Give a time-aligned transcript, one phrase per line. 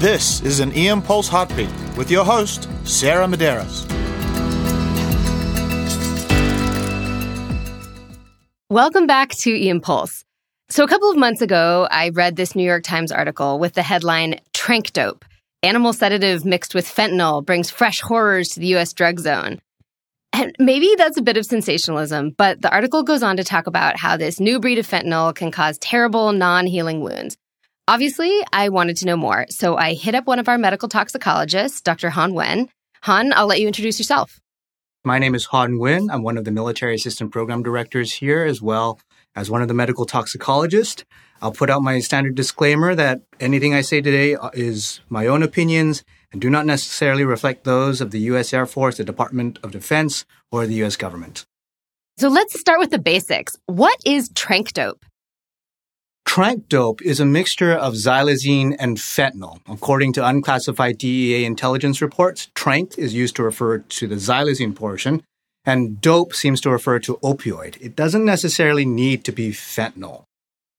[0.00, 3.86] This is an EM Pulse Heartbeat with your host, Sarah Medeiros.
[8.70, 10.24] Welcome back to EM Pulse.
[10.70, 13.82] So, a couple of months ago, I read this New York Times article with the
[13.82, 15.22] headline Tranq Dope
[15.62, 19.60] Animal sedative mixed with fentanyl brings fresh horrors to the US drug zone.
[20.32, 23.98] And maybe that's a bit of sensationalism, but the article goes on to talk about
[23.98, 27.36] how this new breed of fentanyl can cause terrible non healing wounds.
[27.90, 31.80] Obviously, I wanted to know more, so I hit up one of our medical toxicologists,
[31.80, 32.10] Dr.
[32.10, 32.68] Hoan Nguyen.
[33.02, 34.38] Hoan, I'll let you introduce yourself.
[35.02, 36.06] My name is Hoan Nguyen.
[36.08, 39.00] I'm one of the military assistant program directors here, as well
[39.34, 41.04] as one of the medical toxicologists.
[41.42, 45.42] I'll put out my standard disclaimer that anything I say today uh, is my own
[45.42, 48.54] opinions and do not necessarily reflect those of the U.S.
[48.54, 50.94] Air Force, the Department of Defense, or the U.S.
[50.94, 51.44] government.
[52.18, 53.56] So let's start with the basics.
[53.66, 55.04] What is tranq dope?
[56.30, 59.58] Tranq dope is a mixture of xylazine and fentanyl.
[59.68, 65.24] According to unclassified DEA intelligence reports, tranq is used to refer to the xylazine portion,
[65.64, 67.78] and dope seems to refer to opioid.
[67.80, 70.22] It doesn't necessarily need to be fentanyl.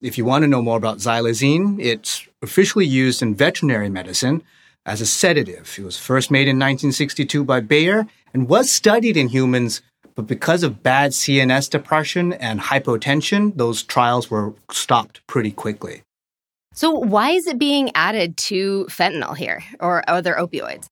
[0.02, 4.44] If you want to know more about xylazine, it's officially used in veterinary medicine
[4.86, 5.76] as a sedative.
[5.78, 9.82] It was first made in 1962 by Bayer and was studied in humans
[10.16, 16.03] but because of bad CNS depression and hypotension, those trials were stopped pretty quickly.
[16.73, 20.88] So, why is it being added to fentanyl here or other opioids?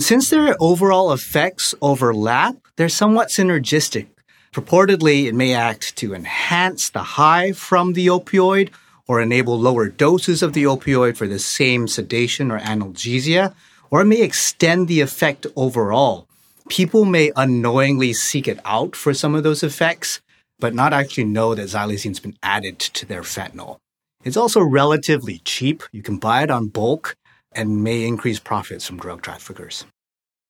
[0.00, 4.06] Since their overall effects overlap, they're somewhat synergistic.
[4.52, 8.70] Purportedly, it may act to enhance the high from the opioid
[9.06, 13.54] or enable lower doses of the opioid for the same sedation or analgesia,
[13.90, 16.26] or it may extend the effect overall
[16.70, 20.22] people may unknowingly seek it out for some of those effects,
[20.58, 23.78] but not actually know that xylazine's been added to their fentanyl.
[24.24, 25.82] It's also relatively cheap.
[25.92, 27.16] You can buy it on bulk
[27.52, 29.84] and may increase profits from drug traffickers.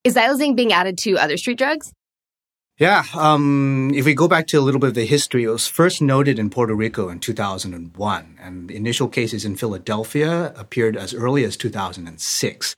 [0.05, 1.93] Is xylazine being added to other street drugs?
[2.79, 5.67] Yeah, um, if we go back to a little bit of the history, it was
[5.67, 11.45] first noted in Puerto Rico in 2001, and initial cases in Philadelphia appeared as early
[11.45, 12.77] as 2006.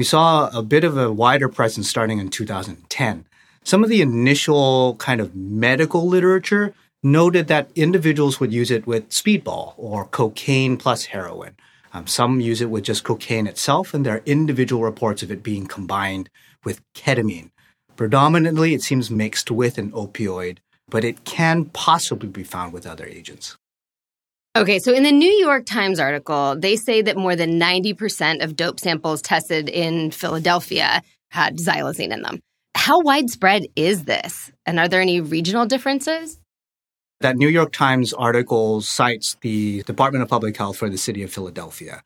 [0.00, 3.26] We saw a bit of a wider presence starting in 2010.
[3.64, 6.72] Some of the initial kind of medical literature
[7.02, 11.54] noted that individuals would use it with speedball or cocaine plus heroin.
[11.92, 15.42] Um, some use it with just cocaine itself, and there are individual reports of it
[15.42, 16.30] being combined
[16.64, 17.50] with ketamine.
[17.94, 23.04] Predominantly, it seems mixed with an opioid, but it can possibly be found with other
[23.04, 23.58] agents.
[24.56, 28.56] Okay, so in the New York Times article, they say that more than 90% of
[28.56, 32.40] dope samples tested in Philadelphia had xylazine in them.
[32.74, 34.50] How widespread is this?
[34.66, 36.40] And are there any regional differences?
[37.20, 41.32] That New York Times article cites the Department of Public Health for the city of
[41.32, 42.02] Philadelphia.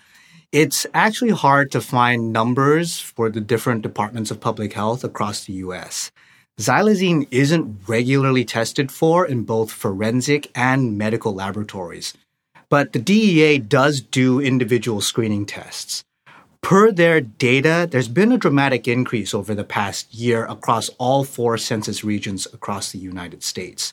[0.52, 5.54] It's actually hard to find numbers for the different departments of public health across the
[5.54, 6.12] US.
[6.60, 12.12] Xylazine isn't regularly tested for in both forensic and medical laboratories.
[12.68, 16.04] But the DEA does do individual screening tests.
[16.60, 21.58] Per their data, there's been a dramatic increase over the past year across all four
[21.58, 23.92] census regions across the United States.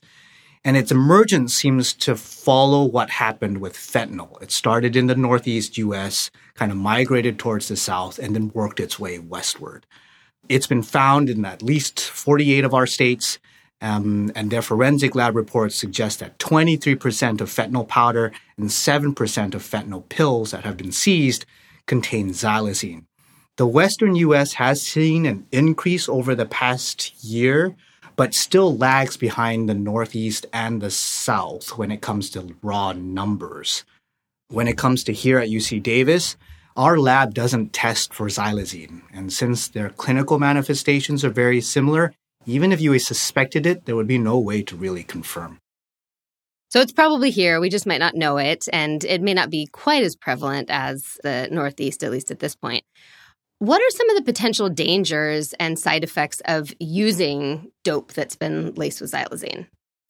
[0.64, 4.42] And its emergence seems to follow what happened with fentanyl.
[4.42, 8.80] It started in the Northeast US, kind of migrated towards the South, and then worked
[8.80, 9.86] its way westward.
[10.48, 13.38] It's been found in at least 48 of our states,
[13.82, 19.64] um, and their forensic lab reports suggest that 23% of fentanyl powder and 7% of
[19.64, 21.46] fentanyl pills that have been seized
[21.88, 23.06] contain xylazine.
[23.58, 27.76] The Western US has seen an increase over the past year,
[28.16, 33.84] but still lags behind the Northeast and the South when it comes to raw numbers.
[34.50, 36.38] When it comes to here at UC Davis,
[36.78, 42.14] our lab doesn't test for xylazine, and since their clinical manifestations are very similar,
[42.46, 45.60] even if you suspected it, there would be no way to really confirm.
[46.70, 47.60] So it's probably here.
[47.60, 51.18] We just might not know it, and it may not be quite as prevalent as
[51.22, 52.86] the Northeast, at least at this point.
[53.60, 58.74] What are some of the potential dangers and side effects of using dope that's been
[58.76, 59.68] laced with xylazine?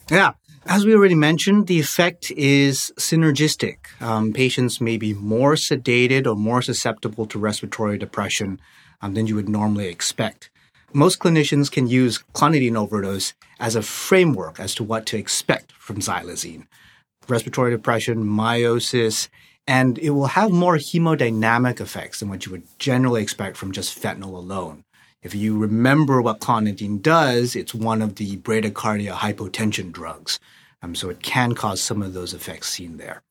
[0.09, 0.33] Yeah,
[0.65, 3.77] as we already mentioned, the effect is synergistic.
[3.99, 8.61] Um, patients may be more sedated or more susceptible to respiratory depression
[9.01, 10.51] um, than you would normally expect
[10.93, 15.97] most clinicians can use clonidine overdose as a framework as to what to expect from
[15.97, 16.67] xylazine.
[17.27, 19.29] Respiratory depression, miosis,
[19.67, 24.01] and it will have more hemodynamic effects than what you would generally expect from just
[24.01, 24.83] fentanyl alone.
[25.21, 30.39] If you remember what clonidine does, it's one of the bradycardia hypotension drugs.
[30.81, 33.21] Um, so it can cause some of those effects seen there.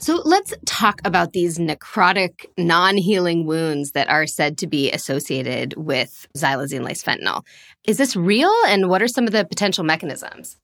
[0.00, 5.74] So let's talk about these necrotic, non healing wounds that are said to be associated
[5.76, 7.44] with xylazine laced fentanyl.
[7.84, 10.56] Is this real, and what are some of the potential mechanisms?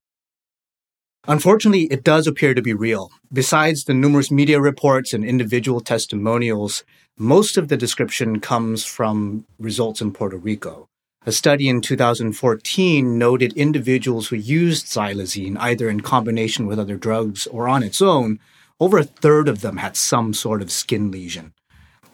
[1.26, 3.10] Unfortunately, it does appear to be real.
[3.32, 6.84] Besides the numerous media reports and individual testimonials,
[7.18, 10.88] most of the description comes from results in Puerto Rico.
[11.26, 17.48] A study in 2014 noted individuals who used xylazine either in combination with other drugs
[17.48, 18.38] or on its own
[18.80, 21.52] over a third of them had some sort of skin lesion.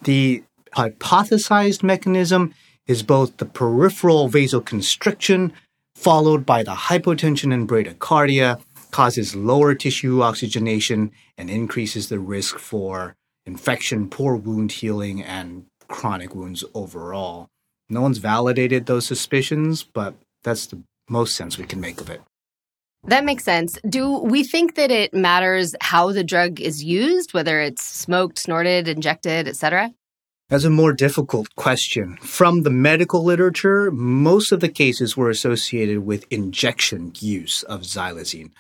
[0.02, 2.54] The hypothesized mechanism
[2.86, 5.52] is both the peripheral vasoconstriction
[5.94, 8.60] followed by the hypotension and bradycardia
[8.90, 13.14] causes lower tissue oxygenation and increases the risk for
[13.46, 17.48] infection, poor wound healing, and chronic wounds overall.
[17.88, 22.22] No one's validated those suspicions, but that's the most sense we can make of it.
[23.04, 23.78] That makes sense.
[23.88, 28.88] Do we think that it matters how the drug is used, whether it's smoked, snorted,
[28.88, 29.92] injected, etc.?
[30.48, 32.16] That's a more difficult question.
[32.16, 38.50] From the medical literature, most of the cases were associated with injection use of xylazine.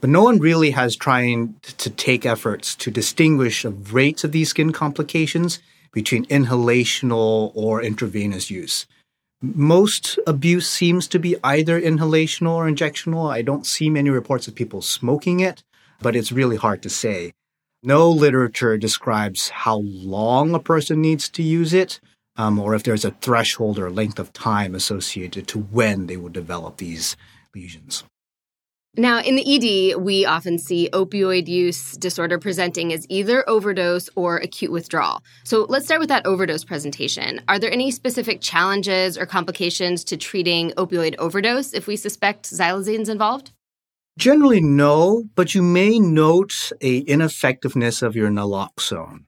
[0.00, 4.50] But no one really has tried to take efforts to distinguish the rates of these
[4.50, 5.58] skin complications
[5.92, 8.86] between inhalational or intravenous use.
[9.40, 13.30] Most abuse seems to be either inhalational or injectional.
[13.30, 15.62] I don't see many reports of people smoking it,
[16.02, 17.32] but it's really hard to say.
[17.80, 22.00] No literature describes how long a person needs to use it,
[22.36, 26.30] um, or if there's a threshold or length of time associated to when they will
[26.30, 27.16] develop these
[27.54, 28.02] lesions.
[28.98, 34.38] Now, in the ED, we often see opioid use disorder presenting as either overdose or
[34.38, 35.22] acute withdrawal.
[35.44, 37.40] So let's start with that overdose presentation.
[37.46, 43.08] Are there any specific challenges or complications to treating opioid overdose if we suspect xylazine's
[43.08, 43.52] involved?
[44.18, 49.26] Generally, no, but you may note a ineffectiveness of your naloxone.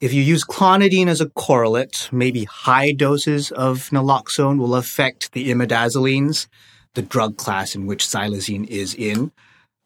[0.00, 5.50] If you use clonidine as a correlate, maybe high doses of naloxone will affect the
[5.50, 6.46] imidazolines
[6.94, 9.32] the drug class in which xylazine is in,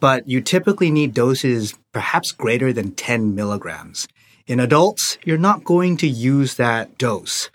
[0.00, 4.06] but you typically need doses perhaps greater than 10 milligrams.
[4.47, 7.50] In adults, you're not going to use that dose.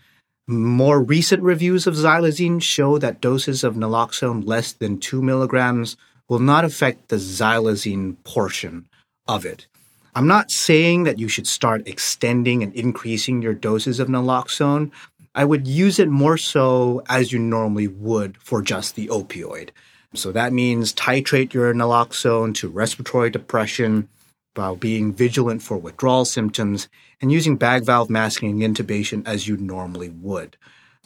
[0.47, 5.95] More recent reviews of xylazine show that doses of naloxone less than 2 milligrams
[6.27, 8.87] will not affect the xylazine portion
[9.27, 9.67] of it.
[10.13, 14.91] I'm not saying that you should start extending and increasing your doses of naloxone,
[15.33, 19.69] I would use it more so as you normally would for just the opioid.
[20.13, 24.09] So that means titrate your naloxone to respiratory depression
[24.55, 26.89] while being vigilant for withdrawal symptoms
[27.21, 30.57] and using bag valve masking and intubation as you normally would.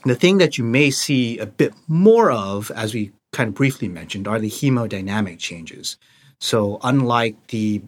[0.06, 3.88] The thing that you may see a bit more of, as we kind of briefly
[3.88, 5.98] mentioned, are the hemodynamic changes.
[6.40, 7.84] So unlike the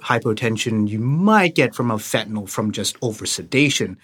[0.00, 3.96] hypotension you might get from a fentanyl from just oversedation,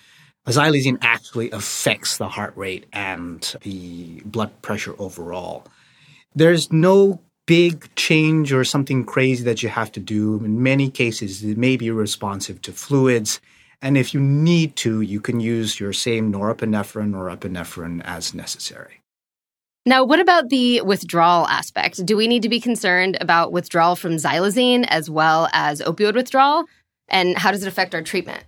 [0.46, 5.64] xylazine actually affects the heart rate and the blood pressure overall.
[6.34, 10.44] There's no big change or something crazy that you have to do.
[10.44, 13.40] In many cases, it may be responsive to fluids.
[13.80, 19.00] And if you need to, you can use your same norepinephrine or epinephrine as necessary.
[19.84, 22.06] Now, what about the withdrawal aspect?
[22.06, 26.64] Do we need to be concerned about withdrawal from xylazine as well as opioid withdrawal?
[27.08, 28.44] And how does it affect our treatment?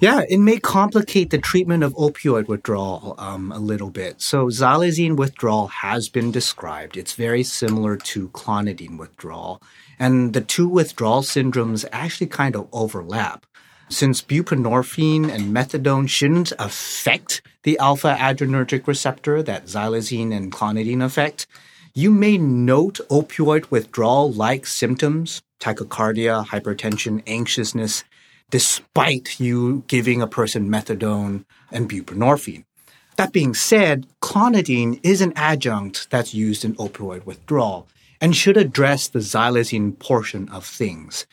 [0.00, 4.20] Yeah, it may complicate the treatment of opioid withdrawal um, a little bit.
[4.20, 6.96] So, xylazine withdrawal has been described.
[6.96, 9.62] It's very similar to clonidine withdrawal.
[9.98, 13.46] And the two withdrawal syndromes actually kind of overlap.
[13.88, 21.46] Since buprenorphine and methadone shouldn't affect the alpha adrenergic receptor that xylazine and clonidine affect,
[21.94, 28.02] you may note opioid withdrawal like symptoms, tachycardia, hypertension, anxiousness,
[28.50, 32.64] despite you giving a person methadone and buprenorphine.
[33.16, 37.86] That being said, clonidine is an adjunct that's used in opioid withdrawal
[38.20, 41.26] and should address the xylazine portion of things.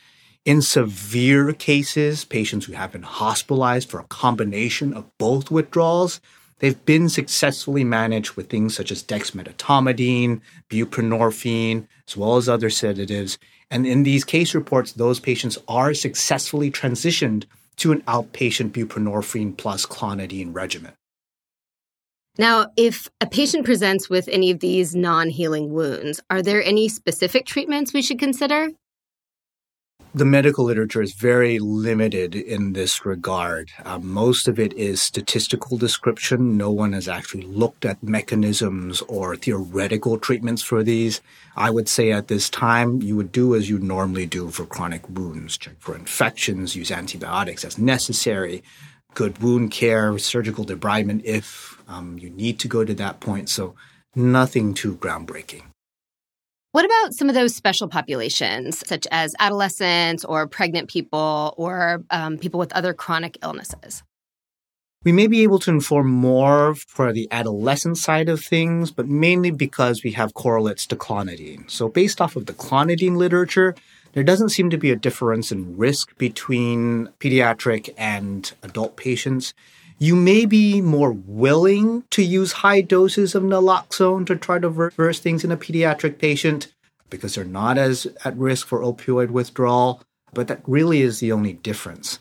[0.44, 6.20] In severe cases, patients who have been hospitalized for a combination of both withdrawals,
[6.58, 13.38] they've been successfully managed with things such as dexmedetomidine, buprenorphine, as well as other sedatives,
[13.72, 17.44] and in these case reports, those patients are successfully transitioned
[17.76, 20.92] to an outpatient buprenorphine plus clonidine regimen.
[22.36, 26.88] Now, if a patient presents with any of these non healing wounds, are there any
[26.88, 28.68] specific treatments we should consider?
[30.14, 33.70] The medical literature is very limited in this regard.
[33.82, 36.58] Uh, most of it is statistical description.
[36.58, 41.22] No one has actually looked at mechanisms or theoretical treatments for these.
[41.56, 45.08] I would say at this time, you would do as you normally do for chronic
[45.08, 48.62] wounds check for infections, use antibiotics as necessary,
[49.14, 53.48] good wound care, surgical debridement if um, you need to go to that point.
[53.48, 53.74] So,
[54.14, 55.62] nothing too groundbreaking.
[56.72, 62.38] What about some of those special populations, such as adolescents or pregnant people or um,
[62.38, 64.02] people with other chronic illnesses?
[65.04, 69.50] We may be able to inform more for the adolescent side of things, but mainly
[69.50, 71.70] because we have correlates to clonidine.
[71.70, 73.74] So, based off of the clonidine literature,
[74.14, 79.52] there doesn't seem to be a difference in risk between pediatric and adult patients.
[79.98, 85.20] You may be more willing to use high doses of naloxone to try to reverse
[85.20, 86.72] things in a pediatric patient
[87.08, 91.52] because they're not as at risk for opioid withdrawal, but that really is the only
[91.52, 92.18] difference.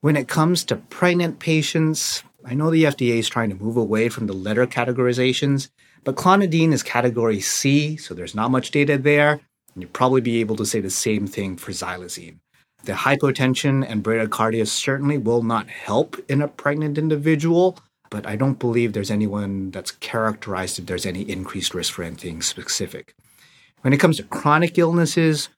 [0.00, 4.10] When it comes to pregnant patients, I know the FDA is trying to move away
[4.10, 5.70] from the letter categorizations,
[6.04, 9.40] but clonidine is category C, so there's not much data there.
[9.74, 12.38] And you'd probably be able to say the same thing for xylazine.
[12.84, 17.78] The hypotension and bradycardia certainly will not help in a pregnant individual,
[18.10, 22.42] but I don't believe there's anyone that's characterized if there's any increased risk for anything
[22.42, 23.14] specific.
[23.80, 25.48] When it comes to chronic illnesses,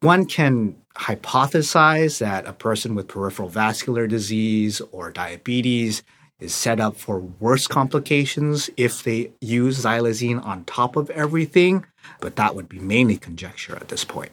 [0.00, 6.02] one can hypothesize that a person with peripheral vascular disease or diabetes
[6.40, 11.86] is set up for worse complications if they use xylazine on top of everything,
[12.20, 14.32] but that would be mainly conjecture at this point.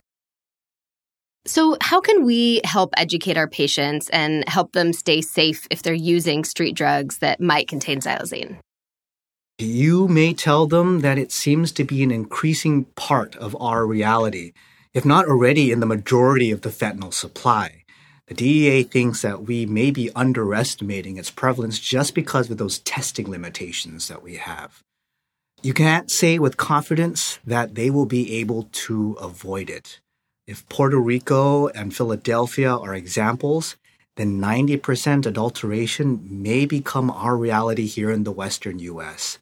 [1.46, 5.94] So, how can we help educate our patients and help them stay safe if they're
[5.94, 8.58] using street drugs that might contain xylazine?
[9.58, 14.54] You may tell them that it seems to be an increasing part of our reality,
[14.94, 17.84] if not already in the majority of the fentanyl supply.
[18.28, 23.30] The DEA thinks that we may be underestimating its prevalence just because of those testing
[23.30, 24.84] limitations that we have.
[25.62, 30.00] You can't say with confidence that they will be able to avoid it.
[30.50, 33.76] If Puerto Rico and Philadelphia are examples,
[34.18, 39.38] then 90% adulteration may become our reality here in the Western US.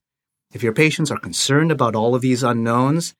[0.54, 3.14] If your patients are concerned about all of these unknowns,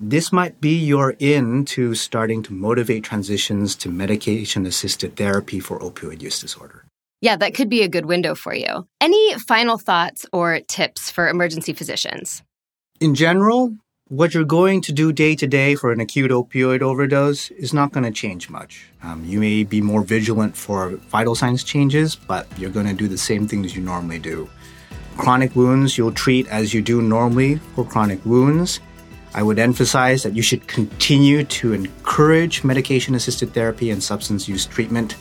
[0.00, 5.78] this might be your in to starting to motivate transitions to medication assisted therapy for
[5.80, 6.86] opioid use disorder.
[7.20, 8.88] Yeah, that could be a good window for you.
[9.02, 12.42] Any final thoughts or tips for emergency physicians?
[13.00, 13.76] In general,
[14.14, 17.90] what you're going to do day to day for an acute opioid overdose is not
[17.90, 18.86] going to change much.
[19.02, 23.08] Um, you may be more vigilant for vital signs changes, but you're going to do
[23.08, 24.48] the same things you normally do.
[25.16, 28.78] Chronic wounds you'll treat as you do normally for chronic wounds.
[29.34, 34.64] I would emphasize that you should continue to encourage medication assisted therapy and substance use
[34.64, 35.16] treatment.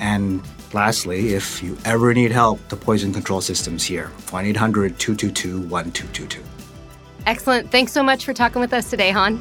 [0.00, 5.60] And lastly, if you ever need help, the poison control system's here 1 800 222
[5.68, 6.61] 1222.
[7.26, 7.70] Excellent.
[7.70, 9.40] Thanks so much for talking with us today, Hoan.